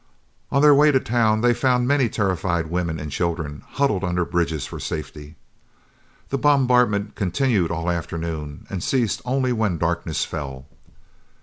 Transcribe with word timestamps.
On 0.51 0.63
their 0.63 0.73
way 0.73 0.91
to 0.91 0.99
town, 0.99 1.41
they 1.41 1.53
found 1.53 1.87
many 1.87 2.09
terrified 2.09 2.71
women 2.71 2.99
and 2.99 3.11
children 3.11 3.61
huddled 3.73 4.03
under 4.03 4.25
bridges 4.25 4.65
for 4.65 4.79
safety. 4.79 5.35
The 6.29 6.39
bombardment 6.39 7.13
continued 7.13 7.69
all 7.69 7.85
the 7.85 7.93
afternoon, 7.93 8.65
and 8.67 8.81
ceased 8.83 9.21
only 9.25 9.53
when 9.53 9.77
darkness 9.77 10.25
fell. 10.25 10.65